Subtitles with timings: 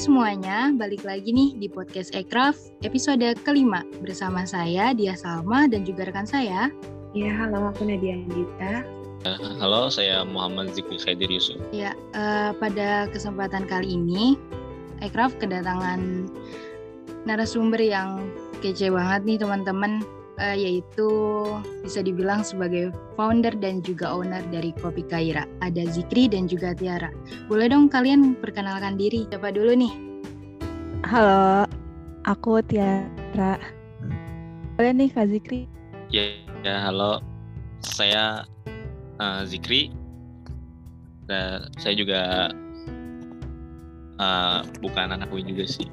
[0.00, 6.08] semuanya, balik lagi nih di podcast Ekraf episode kelima bersama saya Dia Salma dan juga
[6.08, 6.72] rekan saya.
[7.12, 8.80] Ya, halo aku Nadia Andita.
[9.28, 11.60] Uh, halo, saya Muhammad Zikri Khaidir Yusuf.
[11.68, 14.40] Ya, uh, pada kesempatan kali ini
[15.04, 16.32] Ekraf kedatangan
[17.28, 18.24] narasumber yang
[18.64, 20.00] kece banget nih teman-teman
[20.40, 21.08] uh, yaitu
[21.84, 25.44] bisa dibilang sebagai founder dan juga owner dari Kopi Kaira.
[25.60, 27.12] Ada Zikri dan juga Tiara.
[27.46, 29.28] Boleh dong kalian perkenalkan diri.
[29.28, 29.92] Siapa dulu nih?
[31.04, 31.68] Halo,
[32.24, 33.60] aku Tiara.
[34.80, 35.68] Kalian nih Kak Zikri?
[36.08, 36.32] Ya,
[36.64, 37.20] ya halo.
[37.84, 38.48] Saya
[39.20, 39.92] uh, Zikri.
[41.30, 42.50] Dan saya juga
[44.18, 45.86] uh, bukan anak UI juga sih.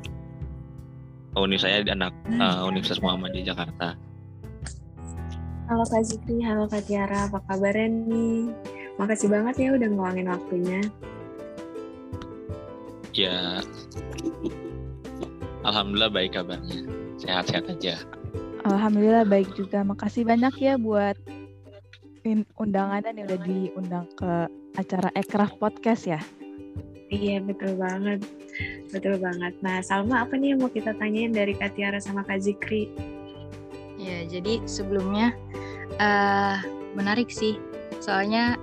[1.38, 2.09] Uni saya anak
[2.41, 3.93] uh, Universitas Muhammadiyah Jakarta.
[5.67, 8.55] Halo Kak Zikri, halo Kak Tiara, apa kabarnya nih?
[8.95, 10.80] Makasih banget ya udah ngeluangin waktunya.
[13.12, 13.59] Ya,
[15.67, 16.88] Alhamdulillah baik kabarnya,
[17.19, 18.00] sehat-sehat aja.
[18.64, 21.19] Alhamdulillah baik juga, makasih banyak ya buat
[22.56, 24.31] undangannya nih udah diundang ke
[24.80, 26.23] acara Ekraf Podcast ya.
[27.11, 28.23] Iya betul banget,
[28.95, 29.52] betul banget.
[29.59, 32.88] Nah Salma apa nih yang mau kita tanyain dari Kak Tiara sama Kak Zikri?
[33.97, 35.34] Ya, jadi sebelumnya
[36.02, 36.62] uh,
[36.98, 37.62] menarik sih.
[38.02, 38.58] Soalnya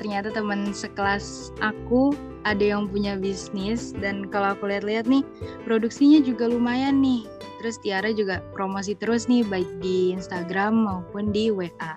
[0.00, 2.16] ternyata teman sekelas aku
[2.48, 5.20] ada yang punya bisnis dan kalau aku lihat-lihat nih
[5.68, 7.28] produksinya juga lumayan nih.
[7.60, 11.92] Terus Tiara juga promosi terus nih baik di Instagram maupun di WA.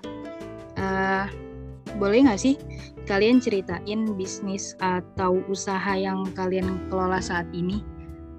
[0.76, 1.24] Uh,
[1.96, 2.58] boleh nggak sih
[3.08, 7.80] kalian ceritain bisnis atau usaha yang kalian kelola saat ini?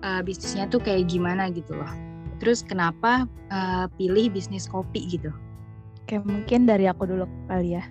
[0.06, 1.90] Uh, bisnisnya tuh kayak gimana gitu loh?
[2.38, 5.34] Terus kenapa uh, pilih bisnis kopi gitu?
[6.06, 7.84] Oke, mungkin dari aku dulu kali ya.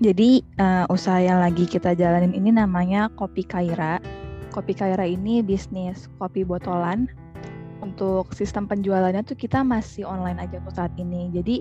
[0.00, 4.00] Jadi uh, usaha yang lagi kita jalanin ini namanya Kopi Kaira.
[4.48, 7.04] Kopi Kaira ini bisnis kopi botolan.
[7.84, 11.28] Untuk sistem penjualannya tuh kita masih online aja untuk saat ini.
[11.36, 11.60] Jadi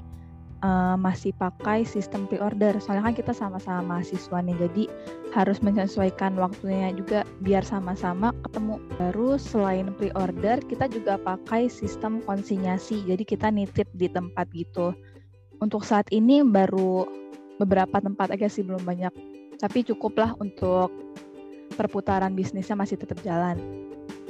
[0.64, 2.80] uh, masih pakai sistem pre-order.
[2.80, 4.84] Soalnya kan kita sama-sama mahasiswa nih, jadi
[5.36, 8.80] harus menyesuaikan waktunya juga biar sama-sama ketemu.
[8.96, 13.04] Terus selain pre-order, kita juga pakai sistem konsinyasi.
[13.04, 14.96] Jadi kita nitip di tempat gitu.
[15.60, 17.04] Untuk saat ini baru
[17.60, 19.12] beberapa tempat aja sih belum banyak.
[19.60, 20.92] Tapi cukuplah untuk
[21.76, 23.60] perputaran bisnisnya masih tetap jalan.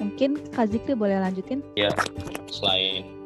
[0.01, 1.61] Mungkin Kak Zikri boleh lanjutin?
[1.77, 1.93] Ya,
[2.49, 3.19] selain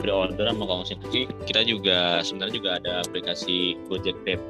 [0.00, 4.40] pre-order sama konsinyasi kita juga sebenarnya juga ada aplikasi Gojek Grab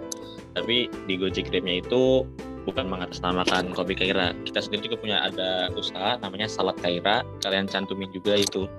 [0.55, 2.23] tapi di Gojek Grabnya itu
[2.69, 8.09] bukan mengatasnamakan kopi Kaira kita sendiri juga punya ada usaha namanya Salad Kaira kalian cantumin
[8.15, 8.71] juga itu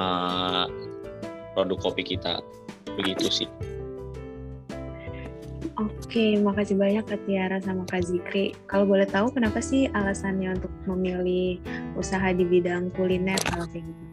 [0.00, 0.66] uh,
[1.54, 2.42] produk kopi kita
[2.96, 3.50] begitu sih
[5.80, 8.52] Oke, makasih banyak Kak Tiara sama Kak Zikri.
[8.68, 11.56] Kalau boleh tahu kenapa sih alasannya untuk memilih
[11.96, 14.10] usaha di bidang kuliner kalau kayak gitu?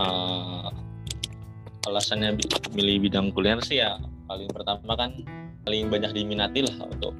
[0.00, 0.68] uh,
[1.88, 2.36] alasannya
[2.74, 5.10] milih bidang kuliner sih ya paling pertama kan
[5.64, 7.14] paling banyak diminati lah untuk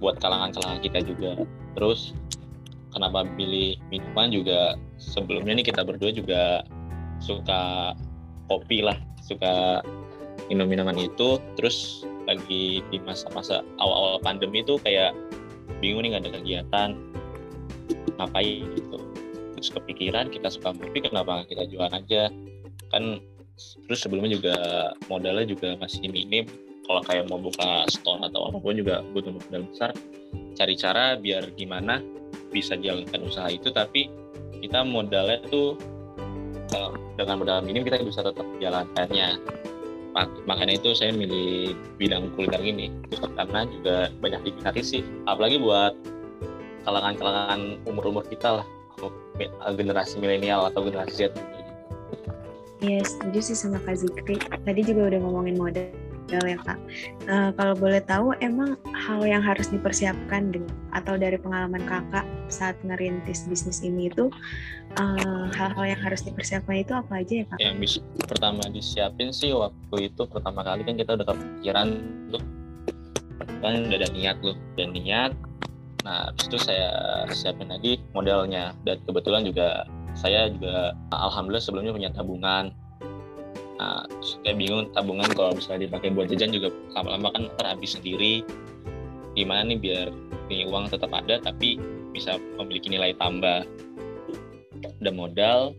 [0.00, 1.44] buat kalangan-kalangan kita juga
[1.76, 2.12] terus
[2.92, 6.64] kenapa pilih minuman juga sebelumnya nih kita berdua juga
[7.20, 7.92] suka
[8.48, 8.96] kopi lah
[9.26, 9.82] suka
[10.46, 15.14] minum minuman itu terus lagi di masa-masa awal-awal pandemi itu kayak
[15.82, 16.90] bingung nih gak ada kegiatan
[18.16, 18.98] ngapain gitu.
[19.56, 22.30] Terus kepikiran kita suka kopi kenapa kita jualan aja?
[22.94, 23.20] Kan
[23.88, 24.56] terus sebelumnya juga
[25.08, 26.46] modalnya juga masih minim.
[26.86, 29.90] Kalau kayak mau buka store atau apa pun juga butuh modal besar.
[30.54, 31.98] Cari cara biar gimana
[32.54, 34.08] bisa jalankan usaha itu tapi
[34.62, 35.76] kita modalnya tuh
[37.16, 39.38] dengan modal minim kita bisa tetap jalankannya.
[40.48, 42.88] Makanya itu saya milih bidang kuliner ini.
[43.36, 45.02] Karena juga banyak diminati sih.
[45.28, 45.92] Apalagi buat
[46.88, 48.66] kalangan-kalangan umur-umur kita lah.
[49.76, 51.36] Generasi milenial atau generasi Z.
[52.80, 54.40] Iya setuju sih sama Kak Zikri.
[54.40, 55.56] Tadi juga udah ngomongin
[56.26, 56.78] model ya Kak.
[57.30, 62.74] Uh, kalau boleh tahu emang hal yang harus dipersiapkan dengan, atau dari pengalaman Kakak saat
[62.82, 64.26] ngerintis bisnis ini itu
[64.98, 67.58] hal hal-hal yang harus dipersiapkan itu apa aja ya Kak?
[67.62, 71.88] Yang bisa pertama disiapin sih waktu itu pertama kali kan kita udah kepikiran
[72.34, 72.42] tuh
[73.62, 75.30] kan udah ada niat loh dan niat
[76.06, 79.82] Nah, habis itu saya siapin lagi modelnya dan kebetulan juga
[80.14, 82.70] saya juga alhamdulillah sebelumnya punya tabungan.
[83.76, 88.40] Nah, saya bingung tabungan kalau misalnya dipakai buat jajan juga lama-lama kan terhabis sendiri.
[89.36, 90.06] Gimana nih biar
[90.48, 91.76] nih uang tetap ada tapi
[92.16, 93.68] bisa memiliki nilai tambah.
[95.00, 95.76] Ada modal,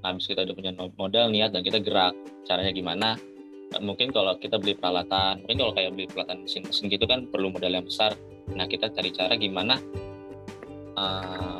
[0.00, 2.16] habis kita udah punya modal niat dan kita gerak.
[2.48, 3.20] Caranya gimana?
[3.76, 7.68] Mungkin kalau kita beli peralatan, mungkin kalau kayak beli peralatan mesin-mesin gitu kan perlu modal
[7.68, 8.16] yang besar
[8.56, 9.76] Nah kita cari cara gimana
[10.96, 11.57] uh, uh,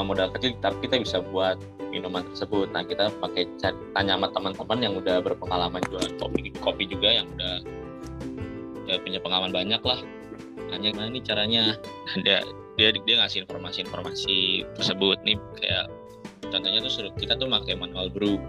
[0.00, 1.60] modal kecil tapi kita bisa buat
[1.92, 2.72] minuman tersebut.
[2.72, 3.44] Nah kita pakai
[3.92, 7.54] tanya sama teman-teman yang udah berpengalaman jual kopi kopi juga yang udah,
[8.88, 10.00] udah punya pengalaman banyak lah.
[10.72, 11.62] Tanya gimana nih caranya?
[12.16, 12.38] Nah, dia
[12.80, 15.92] dia dia ngasih informasi-informasi tersebut nih kayak
[16.48, 18.40] contohnya tuh kita tuh pakai manual brew.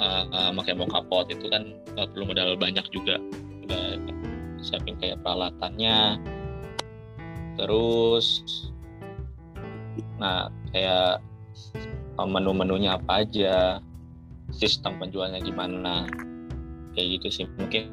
[0.00, 3.16] Uh, uh, pakai mocha pot itu kan uh, perlu modal banyak juga.
[3.64, 3.96] Udah
[4.60, 6.20] siapin kayak peralatannya.
[7.56, 8.44] Terus
[10.20, 11.24] nah kayak
[12.20, 13.80] menu-menunya apa aja
[14.52, 16.04] sistem penjualnya gimana
[16.92, 17.88] kayak gitu sih mungkin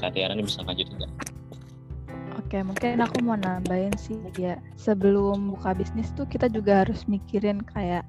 [0.00, 1.12] Katiara ini bisa lanjut enggak
[2.46, 4.54] Oke, mungkin aku mau nambahin sih ya.
[4.78, 8.06] Sebelum buka bisnis tuh kita juga harus mikirin kayak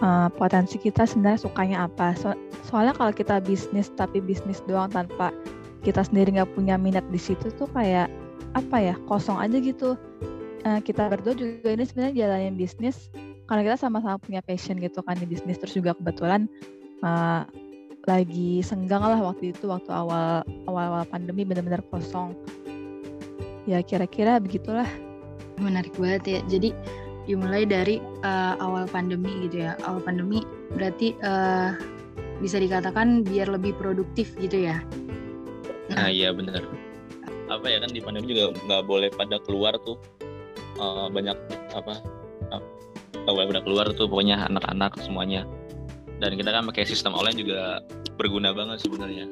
[0.00, 2.16] uh, potensi kita sebenarnya sukanya apa.
[2.16, 2.32] So,
[2.64, 5.28] soalnya kalau kita bisnis tapi bisnis doang tanpa
[5.84, 8.08] kita sendiri nggak punya minat di situ tuh kayak
[8.56, 10.00] apa ya kosong aja gitu.
[10.66, 13.06] Uh, kita berdua juga ini sebenarnya jalanin bisnis
[13.46, 15.62] karena kita sama-sama punya passion gitu kan di bisnis.
[15.62, 16.50] Terus juga kebetulan
[17.06, 17.46] uh,
[18.10, 22.34] lagi senggang lah waktu itu waktu awal awal awal pandemi benar-benar kosong.
[23.70, 24.90] Ya kira-kira begitulah.
[25.62, 26.40] Menarik banget ya.
[26.50, 26.74] Jadi
[27.30, 29.78] dimulai dari uh, awal pandemi gitu ya.
[29.86, 30.42] Awal pandemi
[30.74, 31.78] berarti uh,
[32.42, 34.82] bisa dikatakan biar lebih produktif gitu ya?
[35.94, 36.66] Nah, nah iya benar
[37.46, 39.94] apa ya kan di pandemi juga nggak boleh pada keluar tuh
[40.78, 41.36] uh, banyak
[41.76, 42.00] apa
[43.26, 45.42] boleh pada keluar tuh pokoknya anak-anak semuanya.
[46.22, 47.84] Dan kita kan pakai sistem online juga
[48.16, 49.28] berguna banget sebenarnya.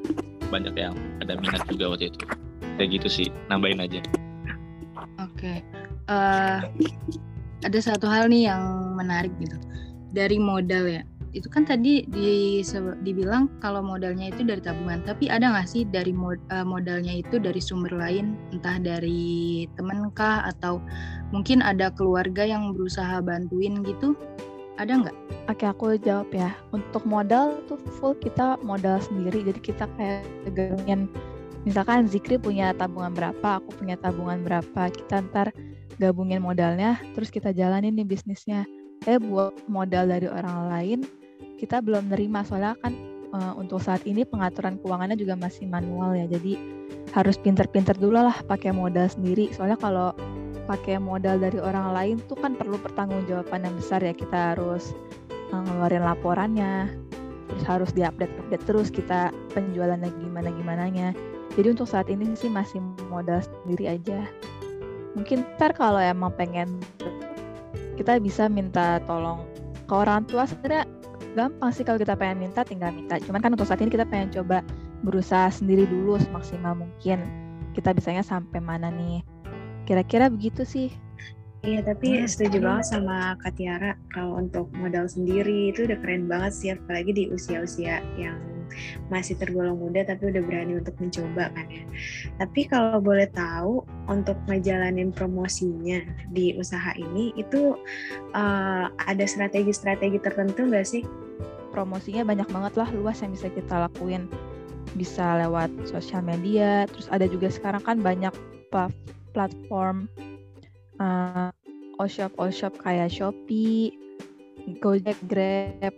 [0.53, 0.93] Banyak yang
[1.23, 2.21] ada minat juga waktu itu.
[2.77, 4.03] Kayak gitu sih nambahin aja.
[5.23, 5.63] Oke,
[6.11, 6.61] uh,
[7.65, 9.57] ada satu hal nih yang menarik gitu.
[10.13, 11.03] Dari modal ya.
[11.35, 12.63] Itu kan tadi di,
[13.03, 17.35] dibilang kalau modalnya itu dari tabungan, tapi ada nggak sih dari mod, uh, modalnya itu
[17.35, 20.79] dari sumber lain, entah dari temen kah atau
[21.35, 24.15] mungkin ada keluarga yang berusaha bantuin gitu?
[24.79, 25.17] Ada nggak?
[25.51, 26.55] Oke, aku jawab ya.
[26.71, 30.23] Untuk modal tuh full kita modal sendiri, jadi kita kayak
[30.55, 31.11] gabungan
[31.67, 35.51] misalkan Zikri punya tabungan berapa, aku punya tabungan berapa, kita ntar
[35.97, 38.63] gabungin modalnya, terus kita jalanin nih bisnisnya.
[39.09, 40.99] Eh buat modal dari orang lain,
[41.55, 42.43] kita belum nerima.
[42.43, 42.93] Soalnya kan
[43.31, 46.59] e, untuk saat ini pengaturan keuangannya juga masih manual ya, jadi
[47.15, 49.51] harus pinter-pinter dulu lah pakai modal sendiri.
[49.55, 50.11] Soalnya kalau
[50.65, 54.91] pakai modal dari orang lain tuh kan perlu pertanggungjawaban yang besar ya, kita harus
[55.31, 56.91] e, ngeluarin laporannya,
[57.51, 61.07] terus harus diupdate-update terus kita penjualannya gimana gimananya.
[61.55, 64.27] Jadi untuk saat ini sih masih modal sendiri aja.
[65.15, 66.83] Mungkin ntar kalau emang pengen
[67.95, 69.47] kita bisa minta tolong
[69.87, 70.83] ke orang tua sebenarnya
[71.35, 73.19] gampang sih kalau kita pengen minta tinggal minta.
[73.19, 74.63] Cuman kan untuk saat ini kita pengen coba
[75.03, 77.21] berusaha sendiri dulu semaksimal mungkin.
[77.75, 79.21] Kita bisanya sampai mana nih?
[79.83, 80.89] Kira-kira begitu sih.
[81.65, 83.97] Iya, tapi setuju banget sama Kak Tiara.
[84.13, 88.37] Kalau untuk modal sendiri itu udah keren banget sih, apalagi di usia-usia yang
[89.09, 91.85] masih tergolong muda tapi udah berani untuk mencoba kan ya.
[92.41, 96.01] Tapi kalau boleh tahu untuk ngejalanin promosinya
[96.33, 97.77] di usaha ini itu
[98.33, 101.03] uh, ada strategi-strategi tertentu nggak sih?
[101.75, 104.31] Promosinya banyak banget lah luas yang bisa kita lakuin.
[104.95, 108.31] Bisa lewat sosial media, terus ada juga sekarang kan banyak
[109.35, 110.07] platform
[111.03, 111.51] uh,
[111.99, 113.91] all shop all shop kayak Shopee,
[114.79, 115.91] Gojek, Grab,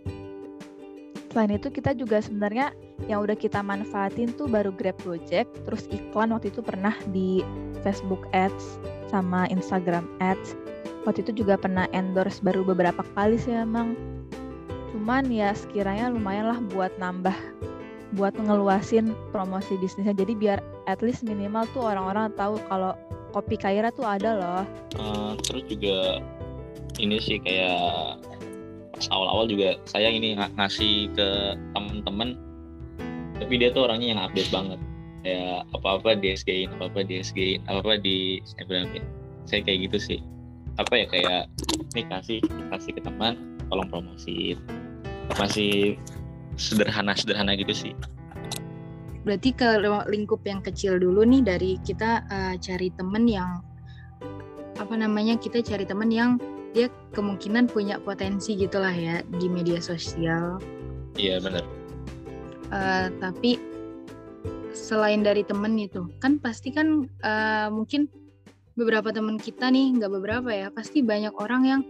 [1.28, 2.72] Selain itu kita juga sebenarnya
[3.06, 7.44] yang udah kita manfaatin tuh baru Grab Gojek, terus iklan waktu itu pernah di
[7.84, 8.80] Facebook Ads
[9.12, 10.56] sama Instagram Ads.
[11.04, 13.94] Waktu itu juga pernah endorse baru beberapa kali sih emang.
[14.94, 17.34] Cuman ya sekiranya lumayan lah buat nambah
[18.16, 20.16] buat ngeluasin promosi bisnisnya.
[20.16, 22.96] Jadi biar at least minimal tuh orang-orang tahu kalau
[23.36, 24.64] kopi Kaira tuh ada loh.
[24.96, 26.24] Uh, terus juga
[26.96, 28.16] ini sih kayak
[29.12, 31.28] awal-awal juga saya ini ng ngasih ke
[31.76, 32.34] teman-teman
[33.38, 34.80] tapi dia tuh orangnya yang update banget
[35.22, 37.38] kayak apa-apa SG apa-apa di SG
[37.70, 38.90] apa-apa di Instagram
[39.46, 40.18] saya kayak gitu sih
[40.78, 41.42] apa ya kayak
[41.94, 42.38] ini kasih
[42.74, 43.38] kasih ke teman
[43.68, 44.56] tolong promosi
[45.36, 46.00] masih
[46.56, 47.92] sederhana sederhana gitu sih
[49.28, 49.68] berarti ke
[50.08, 53.60] lingkup yang kecil dulu nih dari kita uh, cari temen yang
[54.78, 56.40] apa namanya kita cari temen yang
[56.72, 60.60] dia kemungkinan punya potensi gitulah ya di media sosial.
[61.18, 61.64] Iya benar.
[62.68, 63.58] Uh, tapi
[64.76, 68.06] selain dari temen itu kan pasti kan uh, mungkin
[68.78, 71.80] beberapa teman kita nih nggak beberapa ya pasti banyak orang yang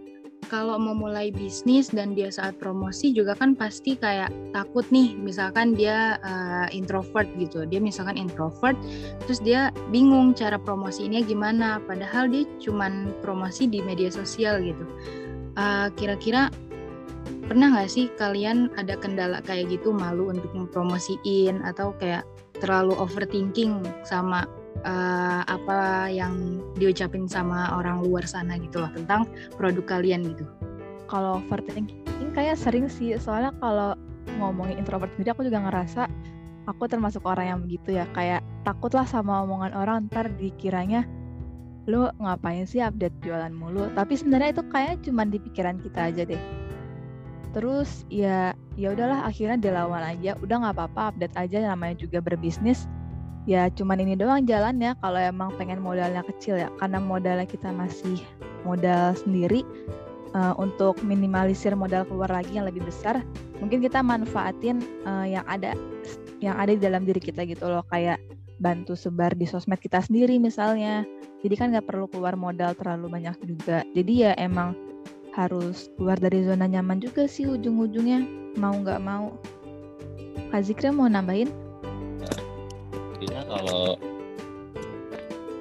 [0.49, 5.77] kalau mau mulai bisnis dan dia saat promosi juga kan pasti kayak takut nih misalkan
[5.77, 7.69] dia uh, introvert gitu.
[7.69, 8.75] Dia misalkan introvert
[9.23, 11.77] terus dia bingung cara promosinya gimana.
[11.85, 14.83] Padahal dia cuman promosi di media sosial gitu.
[15.53, 16.49] Uh, kira-kira
[17.45, 22.25] pernah nggak sih kalian ada kendala kayak gitu malu untuk mempromosiin atau kayak
[22.59, 24.45] terlalu overthinking sama
[24.85, 30.45] uh, apa yang diucapin sama orang luar sana gitu loh tentang produk kalian gitu?
[31.09, 33.97] Kalau overthinking kayak sering sih soalnya kalau
[34.37, 36.05] ngomongin introvert sendiri aku juga ngerasa
[36.69, 41.09] aku termasuk orang yang begitu ya kayak takutlah sama omongan orang ntar dikiranya
[41.89, 43.89] lu ngapain sih update jualan mulu?
[43.97, 46.41] Tapi sebenarnya itu kayak cuma di pikiran kita aja deh.
[47.49, 51.73] Terus ya ya udahlah akhirnya dilawan aja udah nggak apa-apa update aja.
[51.73, 52.85] Namanya juga berbisnis
[53.49, 56.69] ya cuman ini doang jalan ya kalau emang pengen modalnya kecil ya.
[56.77, 58.21] Karena modalnya kita masih
[58.61, 59.65] modal sendiri
[60.37, 63.25] uh, untuk minimalisir modal keluar lagi yang lebih besar
[63.57, 65.73] mungkin kita manfaatin uh, yang ada
[66.39, 67.81] yang ada di dalam diri kita gitu loh.
[67.89, 68.21] Kayak
[68.61, 71.01] bantu sebar di sosmed kita sendiri misalnya.
[71.41, 73.81] Jadi kan nggak perlu keluar modal terlalu banyak juga.
[73.97, 74.75] Jadi ya emang
[75.33, 78.27] harus keluar dari zona nyaman juga sih ujung-ujungnya
[78.59, 79.33] mau nggak mau.
[80.51, 81.68] Kak Zikra mau nambahin?
[83.59, 83.99] Kalau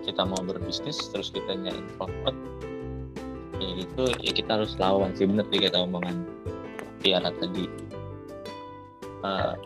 [0.07, 1.59] kita mau berbisnis terus kita
[1.99, 2.37] profit
[3.59, 5.27] ya itu ya kita harus lawan sih.
[5.27, 6.23] Bener sih kita omongan
[7.03, 7.67] Tiara tadi.
[9.27, 9.59] Uh,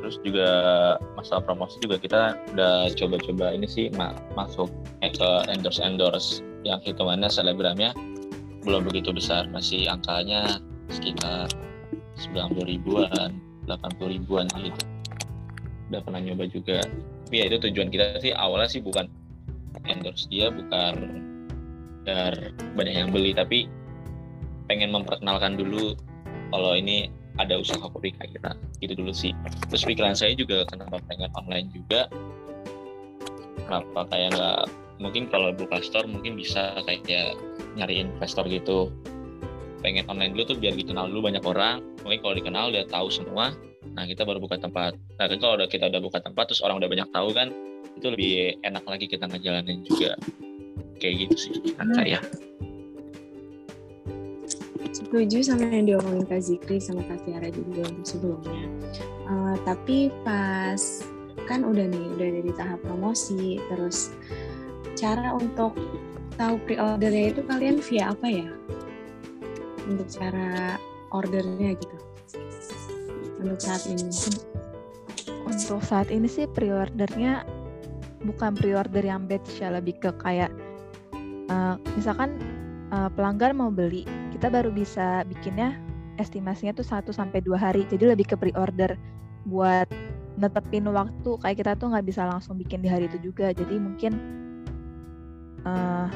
[0.00, 0.48] terus juga
[1.12, 2.00] masalah promosi juga.
[2.00, 4.72] Kita udah coba-coba ini sih ma masuk
[5.04, 6.40] ke endorse endorse.
[6.64, 7.92] Yang hitungannya selebgramnya
[8.64, 9.44] belum begitu besar.
[9.52, 10.56] Masih angkanya
[10.88, 11.52] sekitar
[12.16, 13.36] 90 ribuan
[13.68, 14.93] 80 ribuan gitu
[15.90, 16.80] udah pernah nyoba juga.
[17.28, 19.08] Tapi ya itu tujuan kita sih awalnya sih bukan
[19.84, 21.20] endorse dia bukan
[22.04, 22.36] dar
[22.76, 23.68] banyak yang beli tapi
[24.68, 25.96] pengen memperkenalkan dulu
[26.52, 28.50] kalau ini ada usaha kopi kayak kita.
[28.78, 29.32] Gitu dulu sih.
[29.68, 32.06] Terus pikiran saya juga kenapa pengen online juga?
[33.64, 34.60] Kenapa kayak nggak
[35.02, 37.34] mungkin kalau buka store mungkin bisa kayak
[37.74, 38.92] nyari investor gitu.
[39.82, 41.82] Pengen online dulu tuh biar dikenal dulu banyak orang.
[42.06, 43.52] Mungkin kalau dikenal dia tahu semua
[43.92, 46.80] nah kita baru buka tempat nah kan kalau udah kita udah buka tempat terus orang
[46.80, 47.52] udah banyak tahu kan
[47.94, 48.32] itu lebih
[48.64, 50.16] enak lagi kita ngejalanin juga
[50.98, 52.18] kayak gitu sih kan saya
[55.14, 58.66] setuju sama yang diomongin Kak Zikri sama Kak Tiara juga sebelumnya.
[59.30, 61.06] Uh, tapi pas
[61.46, 64.10] kan udah nih, udah dari tahap promosi, terus
[64.98, 65.74] cara untuk
[66.34, 68.48] tahu pre-ordernya itu kalian via apa ya?
[69.86, 70.82] Untuk cara
[71.14, 71.98] ordernya gitu.
[73.44, 74.08] Untuk saat ini.
[75.44, 77.44] Untuk saat ini sih pre-ordernya
[78.24, 80.48] bukan pre-order yang batch ya, lebih ke kayak
[81.52, 82.40] uh, misalkan
[82.88, 85.76] uh, pelanggan mau beli kita baru bisa bikinnya
[86.16, 87.84] estimasinya tuh 1 sampai dua hari.
[87.86, 88.96] Jadi lebih ke pre-order
[89.44, 89.86] buat
[90.34, 93.52] netepin waktu kayak kita tuh nggak bisa langsung bikin di hari itu juga.
[93.52, 94.12] Jadi mungkin
[95.68, 96.08] uh,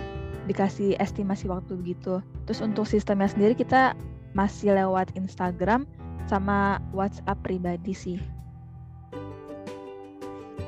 [0.49, 2.25] dikasih estimasi waktu begitu.
[2.49, 3.93] Terus untuk sistemnya sendiri kita
[4.33, 5.85] masih lewat Instagram
[6.29, 8.19] sama WhatsApp pribadi sih.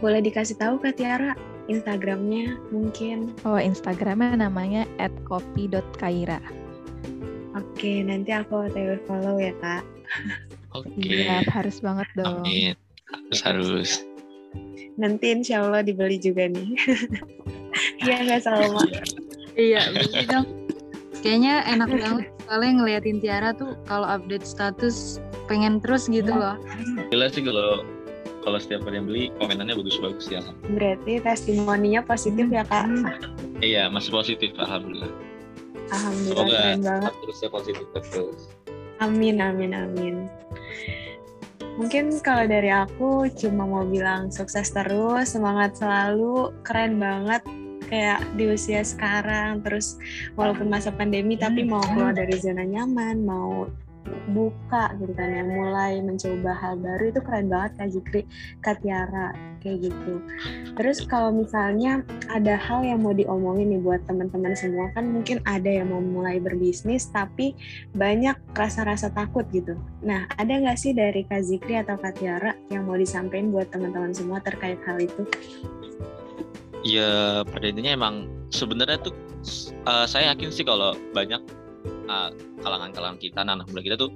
[0.01, 1.37] Boleh dikasih tahu Kak Tiara
[1.69, 3.37] Instagramnya mungkin?
[3.47, 4.89] Oh Instagramnya namanya
[5.29, 6.41] @kopi.kaira.
[7.55, 9.85] Oke, nanti aku otw follow ya kak.
[10.79, 11.03] Oke.
[11.03, 12.43] Iya, harus banget dong.
[12.43, 12.75] Amin.
[13.11, 13.91] Harus harus.
[14.99, 16.69] Nanti insya Allah dibeli juga nih.
[18.03, 18.83] Iya nggak Salma?
[19.55, 20.43] iya, beli dong.
[21.23, 26.55] Kayaknya enak banget soalnya ngeliatin Tiara tuh kalau update status pengen terus gitu loh.
[27.11, 27.83] Jelas sih kalau
[28.47, 30.41] kalau setiap kali yang beli komenannya bagus-bagus ya.
[30.71, 32.87] Berarti testimoninya positif ya kak?
[33.59, 35.11] Iya, masih positif alhamdulillah.
[35.91, 37.13] Alhamdulillah Semoga keren banget.
[37.19, 38.41] terusnya positif terus.
[39.03, 40.17] Amin, amin, amin.
[41.81, 47.43] Mungkin kalau dari aku cuma mau bilang sukses terus, semangat selalu, keren banget
[47.91, 49.99] kayak di usia sekarang terus
[50.39, 53.67] walaupun masa pandemi tapi mau keluar dari zona nyaman, mau
[54.31, 58.23] buka gitu kan yang mulai mencoba hal baru itu keren banget Kak Zikri,
[58.63, 60.15] Kak Tiara kayak gitu.
[60.75, 62.01] Terus kalau misalnya
[62.33, 66.41] ada hal yang mau diomongin nih buat teman-teman semua kan mungkin ada yang mau mulai
[66.41, 67.53] berbisnis tapi
[67.93, 69.77] banyak rasa-rasa takut gitu.
[70.01, 74.17] Nah ada nggak sih dari Kak Zikri atau Kak Tiara yang mau disampaikan buat teman-teman
[74.17, 75.23] semua terkait hal itu?
[76.81, 78.15] Ya pada intinya emang
[78.49, 79.13] sebenarnya tuh
[79.85, 81.41] uh, saya yakin sih kalau banyak
[82.11, 84.11] uh, kalangan-kalangan kita, anak muda kita tuh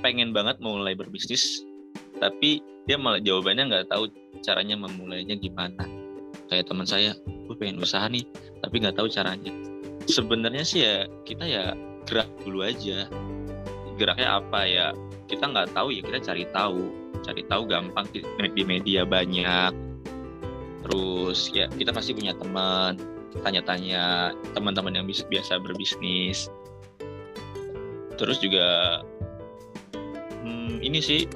[0.00, 1.66] pengen banget mulai berbisnis,
[2.22, 4.06] tapi dia malah jawabannya nggak tahu
[4.46, 5.82] caranya memulainya gimana.
[6.46, 8.22] Kayak teman saya, gue pengen usaha nih,
[8.62, 9.50] tapi nggak tahu caranya.
[10.06, 11.74] Sebenarnya sih ya kita ya
[12.06, 13.10] gerak dulu aja.
[13.98, 14.86] Geraknya apa ya?
[15.26, 16.94] Kita nggak tahu ya kita cari tahu.
[17.26, 19.74] Cari tahu gampang di media banyak.
[20.86, 22.94] Terus ya kita pasti punya teman,
[23.42, 26.46] tanya-tanya teman-teman yang biasa berbisnis
[28.16, 29.00] terus juga
[30.42, 31.28] hmm, ini sih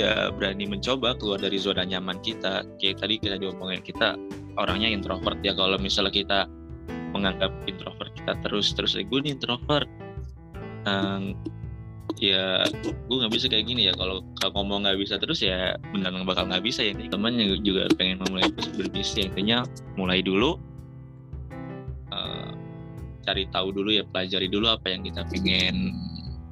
[0.00, 2.64] ya berani mencoba keluar dari zona nyaman kita.
[2.80, 4.16] Kayak tadi kita juga ngomongin kita
[4.56, 5.52] orangnya introvert ya.
[5.52, 6.40] Kalau misalnya kita
[7.12, 9.88] menganggap introvert kita terus terus gue nih introvert.
[10.82, 11.36] Um,
[12.18, 13.94] ya gue nggak bisa kayak gini ya.
[13.96, 16.96] Kalau ngomong nggak bisa terus ya benar bakal nggak bisa ya.
[16.96, 19.58] Teman yang juga pengen memulai berbisnis ya intinya
[20.00, 20.56] mulai dulu.
[22.12, 22.52] Uh,
[23.24, 25.94] cari tahu dulu ya pelajari dulu apa yang kita pengen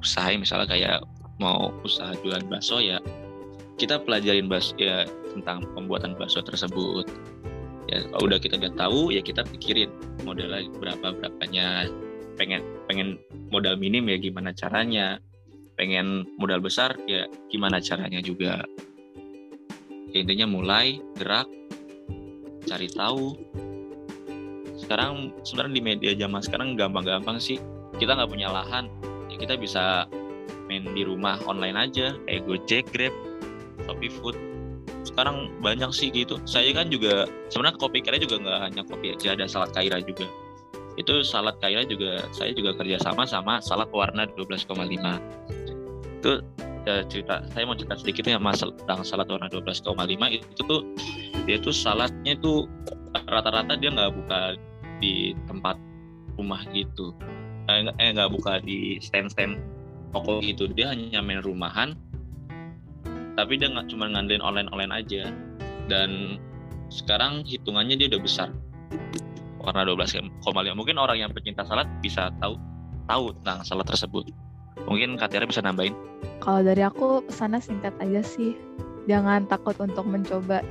[0.01, 0.41] usahain.
[0.41, 0.99] Misalnya kayak
[1.37, 3.01] mau usaha jualan bakso ya
[3.81, 7.09] kita pelajarin bakso ya tentang pembuatan bakso tersebut.
[7.89, 9.89] Ya udah kita udah tahu ya kita pikirin
[10.21, 11.89] modalnya berapa berapanya.
[12.37, 13.17] Pengen pengen
[13.49, 15.17] modal minim ya gimana caranya.
[15.81, 18.61] Pengen modal besar ya gimana caranya juga.
[20.13, 21.49] Ya, intinya mulai gerak
[22.69, 23.33] cari tahu.
[24.77, 27.57] Sekarang sebenarnya di media zaman sekarang gampang-gampang sih.
[27.97, 28.93] Kita nggak punya lahan
[29.41, 30.05] kita bisa
[30.69, 32.13] main di rumah online aja.
[32.29, 33.13] Kayak Gojek, Grab
[33.89, 34.37] Shopee Food.
[35.01, 36.37] Sekarang banyak sih gitu.
[36.45, 40.29] Saya kan juga sebenarnya kopi kira juga nggak hanya kopi aja ada salad kaira juga.
[40.95, 44.69] Itu salad kaira juga saya juga kerja sama sama salad warna 12,5
[46.21, 46.37] itu
[46.85, 49.89] ya, cerita saya mau cerita sedikit ya mas tentang salad warna 12,5
[50.29, 50.85] itu tuh
[51.49, 52.69] dia tuh saladnya tuh
[53.25, 54.39] rata-rata dia nggak buka
[55.01, 55.81] di tempat
[56.37, 57.09] rumah gitu
[57.69, 59.59] eh nggak eh, buka di stand-stand
[60.15, 60.69] toko gitu.
[60.71, 61.93] Dia hanya main rumahan
[63.35, 65.31] tapi dia nggak cuma ngandelin online online aja.
[65.87, 66.39] Dan
[66.91, 68.49] sekarang hitungannya dia udah besar.
[69.61, 70.41] Warna 12,5
[70.73, 72.57] mungkin orang yang pecinta salad bisa tahu
[73.05, 74.25] tahu tentang salad tersebut.
[74.89, 75.93] Mungkin Katiara bisa nambahin.
[76.41, 78.57] Kalau dari aku pesannya singkat aja sih.
[79.05, 80.65] Jangan takut untuk mencoba.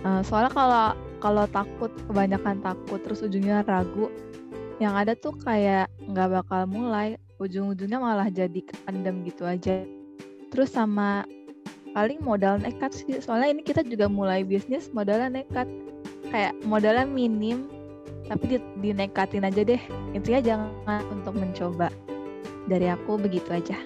[0.00, 4.08] Uh, soalnya kalau kalau takut kebanyakan takut terus ujungnya ragu
[4.80, 9.84] yang ada tuh kayak nggak bakal mulai ujung-ujungnya malah jadi kependem gitu aja.
[10.48, 11.28] Terus sama
[11.92, 15.68] paling modal nekat sih soalnya ini kita juga mulai bisnis modalnya nekat.
[16.32, 17.68] Kayak modalnya minim
[18.24, 19.82] tapi di, dinekatin aja deh.
[20.16, 21.92] Intinya jangan untuk mencoba.
[22.64, 23.76] Dari aku begitu aja.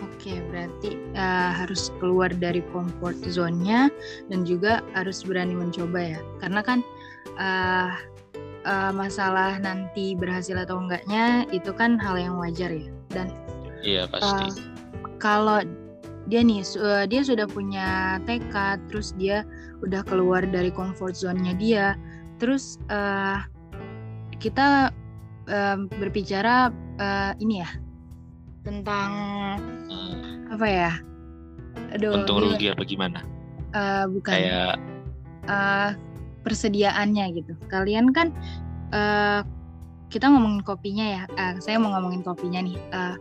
[0.00, 3.92] Oke berarti uh, harus keluar dari comfort zone-nya
[4.32, 6.20] dan juga harus berani mencoba ya.
[6.40, 6.78] Karena kan
[7.36, 7.94] uh,
[8.66, 12.90] uh, masalah nanti berhasil atau enggaknya itu kan hal yang wajar ya.
[13.14, 13.30] Dan
[13.86, 14.26] iya pasti.
[14.26, 14.50] uh,
[15.22, 15.62] kalau
[16.26, 19.46] dia nih uh, dia sudah punya tekad terus dia
[19.86, 21.86] udah keluar dari comfort zone-nya dia
[22.42, 23.46] terus uh,
[24.42, 24.90] kita
[25.48, 27.70] uh, berbicara uh, ini ya
[28.66, 29.10] tentang
[29.86, 30.50] hmm.
[30.50, 30.92] apa ya?
[31.94, 33.22] Aduh untung rugi apa gimana?
[33.70, 34.34] Uh, bukan.
[34.34, 34.74] Kayak
[35.46, 35.94] uh,
[36.46, 38.30] persediaannya gitu kalian kan
[38.94, 39.42] uh,
[40.06, 43.18] kita ngomongin kopinya ya uh, saya mau ngomongin kopinya nih uh,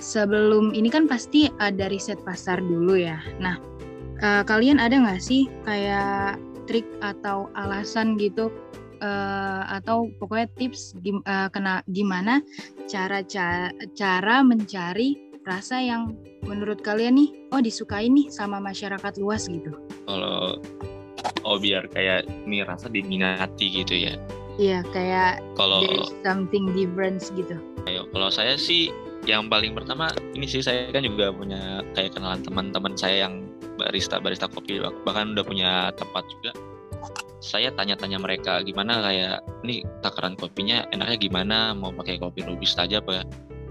[0.00, 3.18] sebelum ini kan pasti ada riset pasar dulu ya.
[3.42, 3.58] Nah,
[4.22, 6.38] uh, kalian ada nggak sih kayak
[6.70, 8.50] trik atau alasan gitu
[9.02, 12.40] uh, atau pokoknya tips gim, uh, kena gimana
[12.86, 15.16] cara ca cara mencari
[15.48, 16.12] rasa yang
[16.44, 19.72] menurut kalian nih oh disukai nih sama masyarakat luas gitu.
[20.04, 20.60] Kalau
[21.42, 24.14] oh biar kayak ini rasa diminati gitu ya.
[24.58, 25.86] Iya, kayak kalau
[26.26, 27.56] something different gitu.
[27.86, 28.90] Ayo, kalau saya sih
[29.26, 33.44] yang paling pertama ini sih saya kan juga punya kayak kenalan teman-teman saya yang
[33.78, 36.50] barista barista kopi bahkan udah punya tempat juga
[37.38, 42.98] saya tanya-tanya mereka gimana kayak ini takaran kopinya enaknya gimana mau pakai kopi robusta aja
[42.98, 43.22] apa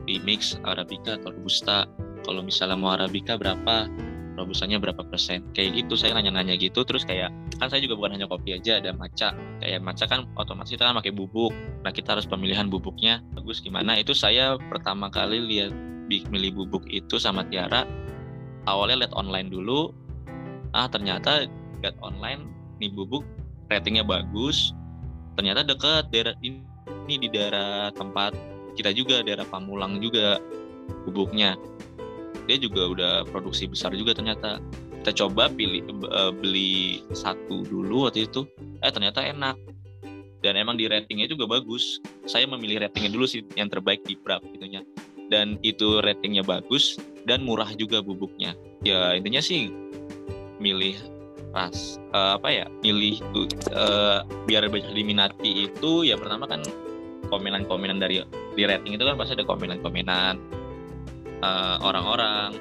[0.07, 1.83] di mix arabica atau robusta
[2.23, 3.91] kalau misalnya mau arabica berapa
[4.37, 5.43] robustanya berapa persen?
[5.51, 8.93] Kayak gitu saya nanya-nanya gitu terus kayak kan saya juga bukan hanya kopi aja ada
[8.93, 11.51] maca kayak maca kan otomatis kita kan pakai bubuk.
[11.81, 13.59] Nah kita harus pemilihan bubuknya bagus.
[13.59, 13.97] Gimana?
[13.97, 15.73] Itu saya pertama kali lihat
[16.07, 17.83] milih bubuk itu sama Tiara.
[18.69, 19.91] Awalnya lihat online dulu.
[20.71, 21.49] Ah ternyata
[21.81, 22.45] lihat online
[22.77, 23.25] nih bubuk
[23.67, 24.71] ratingnya bagus.
[25.35, 26.63] Ternyata dekat daerah ini
[27.07, 28.33] di daerah tempat
[28.77, 30.37] kita juga daerah Pamulang juga
[31.07, 31.57] bubuknya
[32.47, 34.63] dia juga udah produksi besar juga ternyata.
[35.03, 38.47] Kita coba pilih uh, beli satu dulu waktu itu
[38.81, 39.55] eh ternyata enak.
[40.41, 41.99] Dan emang di ratingnya juga bagus.
[42.23, 44.81] Saya memilih ratingnya dulu sih yang terbaik di Prap itunya.
[45.27, 46.95] Dan itu ratingnya bagus
[47.27, 48.55] dan murah juga bubuknya.
[48.83, 49.67] Ya intinya sih
[50.57, 50.97] milih
[51.57, 56.61] ras uh, apa ya milih tuh uh, biar banyak diminati itu ya pertama kan
[57.33, 58.23] komenan-komenan dari
[58.55, 60.37] di rating itu kan pasti ada komenan-komenan
[61.43, 62.57] eh, orang-orang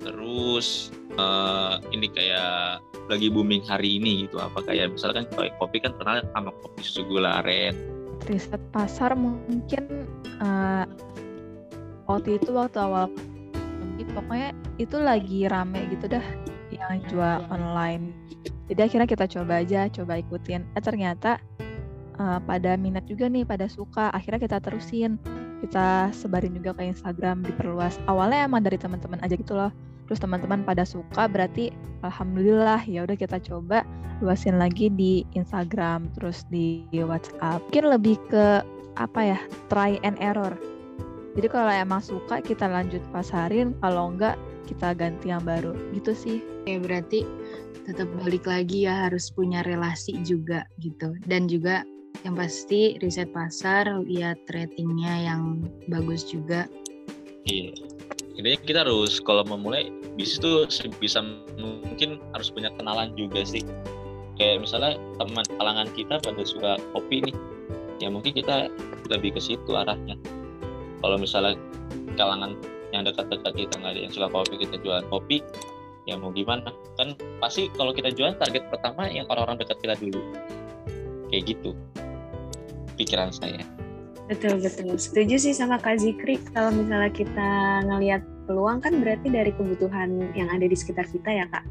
[0.00, 0.88] terus
[1.20, 2.80] uh, ini kayak
[3.12, 4.40] lagi booming hari ini gitu.
[4.40, 5.28] Apa kayak misalkan
[5.60, 7.76] kopi kan terkenal sama kopi susu gula aren.
[8.24, 10.08] Riset pasar mungkin
[10.40, 10.88] uh,
[12.08, 13.12] waktu itu waktu awal
[14.00, 16.24] pokoknya itu lagi rame gitu dah
[16.72, 18.16] yang jual online.
[18.70, 20.62] Jadi akhirnya kita coba aja coba ikutin.
[20.78, 21.42] Eh ternyata
[22.16, 24.08] uh, pada minat juga nih pada suka.
[24.14, 25.18] Akhirnya kita terusin
[25.60, 28.00] kita sebarin juga ke Instagram diperluas.
[28.08, 29.70] Awalnya emang dari teman-teman aja gitu loh.
[30.08, 31.70] Terus teman-teman pada suka berarti
[32.02, 33.86] alhamdulillah ya udah kita coba
[34.20, 37.62] luasin lagi di Instagram terus di WhatsApp.
[37.70, 38.64] Mungkin lebih ke
[38.98, 39.38] apa ya
[39.70, 40.52] try and error.
[41.38, 43.76] Jadi kalau emang suka kita lanjut pasarin.
[43.78, 44.34] Kalau enggak
[44.66, 45.76] kita ganti yang baru.
[45.94, 46.38] Gitu sih.
[46.66, 47.22] Ya berarti
[47.86, 51.14] tetap balik lagi ya harus punya relasi juga gitu.
[51.24, 51.86] Dan juga
[52.24, 56.68] yang pasti riset pasar lihat ratingnya yang bagus juga.
[57.48, 57.72] Iya.
[58.36, 61.20] Intinya kita harus kalau memulai bisnis tuh sebisa
[61.60, 63.64] mungkin harus punya kenalan juga sih.
[64.36, 67.36] Kayak misalnya teman kalangan kita pada suka kopi nih
[68.00, 68.72] ya mungkin kita
[69.12, 70.16] lebih ke situ arahnya.
[71.04, 71.56] Kalau misalnya
[72.16, 72.56] kalangan
[72.96, 75.44] yang dekat-dekat kita nggak ada yang suka kopi kita jualan kopi
[76.08, 76.72] ya mau gimana?
[76.96, 80.20] Kan pasti kalau kita jualan target pertama yang orang-orang dekat kita dulu.
[81.28, 81.76] Kayak gitu
[83.00, 83.64] pikiran saya
[84.30, 84.94] Betul betul.
[84.94, 90.50] Setuju sih sama Kak Zikri kalau misalnya kita ngelihat peluang kan berarti dari kebutuhan yang
[90.50, 91.62] ada di sekitar kita ya kak.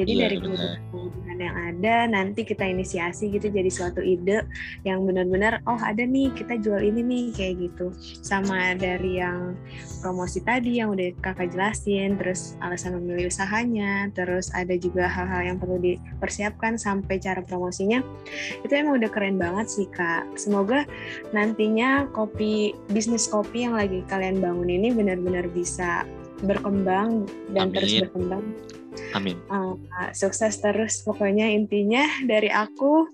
[0.00, 4.48] Jadi iya, dari kebutuhan yang ada nanti kita inisiasi gitu jadi suatu ide
[4.88, 7.92] yang benar-benar oh ada nih kita jual ini nih kayak gitu.
[8.24, 9.52] Sama dari yang
[10.00, 15.56] promosi tadi yang udah kakak jelasin, terus alasan memilih usahanya, terus ada juga hal-hal yang
[15.60, 18.00] perlu dipersiapkan sampai cara promosinya.
[18.64, 20.24] Itu emang udah keren banget sih kak.
[20.40, 20.88] Semoga
[21.36, 26.08] nantinya kopi bisnis kopi yang lagi kalian bangun ini benar-benar bisa
[26.42, 27.74] berkembang dan Amin.
[27.74, 28.44] terus berkembang.
[29.16, 29.36] Amin.
[29.48, 29.76] Uh,
[30.12, 33.08] sukses terus pokoknya intinya dari aku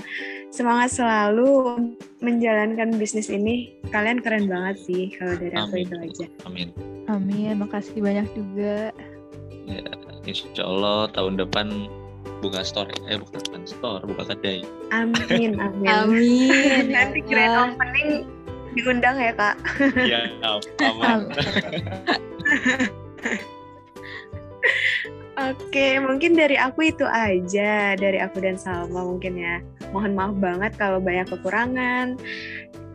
[0.51, 1.79] semangat selalu
[2.19, 3.79] menjalankan bisnis ini.
[3.95, 5.67] Kalian keren banget sih kalau dari Amin.
[5.67, 6.27] aku itu aja.
[6.51, 6.69] Amin.
[7.07, 7.63] Amin.
[7.63, 8.91] Makasih banyak juga.
[9.69, 9.85] Ya,
[10.27, 11.87] insya Allah tahun depan
[12.39, 14.63] buka store eh bukan store buka kedai.
[14.95, 15.87] Amin amin.
[15.87, 16.85] amin.
[16.95, 18.27] Nanti grand opening
[18.75, 19.57] diundang ya kak.
[19.99, 21.31] Iya aman.
[25.39, 29.63] Oke, mungkin dari aku itu aja dari aku dan Salma mungkin ya.
[29.95, 32.19] Mohon maaf banget kalau banyak kekurangan,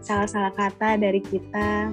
[0.03, 1.87] salah-salah kata dari kita.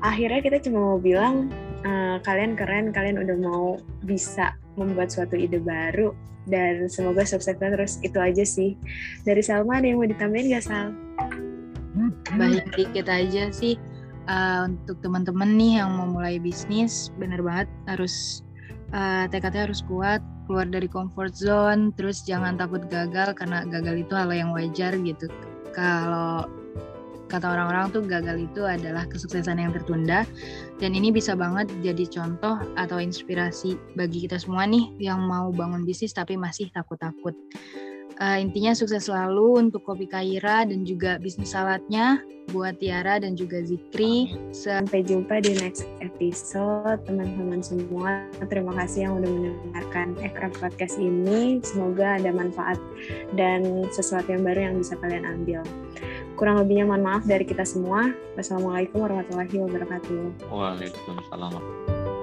[0.00, 1.52] Akhirnya kita cuma mau bilang
[1.84, 6.16] uh, kalian keren, kalian udah mau bisa membuat suatu ide baru
[6.48, 8.00] dan semoga sukses terus.
[8.00, 8.80] Itu aja sih.
[9.28, 10.88] Dari Salma ada yang mau ditambahin gak Sal?
[12.40, 13.76] Baik dikit aja sih
[14.28, 18.44] uh, untuk teman-teman nih yang mau mulai bisnis bener banget harus
[18.94, 24.12] uh, tekadnya harus kuat keluar dari comfort zone terus jangan takut gagal karena gagal itu
[24.14, 25.26] hal yang wajar gitu.
[25.74, 26.46] Kalau
[27.26, 30.22] kata orang-orang tuh gagal itu adalah kesuksesan yang tertunda
[30.78, 35.82] dan ini bisa banget jadi contoh atau inspirasi bagi kita semua nih yang mau bangun
[35.82, 37.34] bisnis tapi masih takut-takut
[38.16, 43.60] Uh, intinya sukses selalu untuk Kopi Kaira dan juga bisnis saladnya buat Tiara dan juga
[43.60, 44.32] Zikri.
[44.54, 48.24] Sampai jumpa di next episode teman-teman semua.
[48.46, 51.60] Terima kasih yang udah mendengarkan Ekra Podcast ini.
[51.60, 52.78] Semoga ada manfaat
[53.34, 55.60] dan sesuatu yang baru yang bisa kalian ambil.
[56.36, 58.12] Kurang lebihnya mohon maaf dari kita semua.
[58.36, 60.48] Wassalamualaikum warahmatullahi wabarakatuh.
[60.52, 62.15] Waalaikumsalam.